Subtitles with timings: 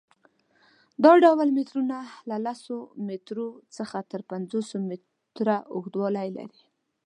[1.03, 1.97] دا ډول مترونه
[2.29, 2.61] له لس
[3.07, 6.61] مترو څخه تر پنځوس متره اوږدوالی لري.